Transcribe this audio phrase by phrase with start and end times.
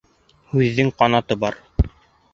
[0.53, 1.63] Һүҙҙең ҡанаты бар.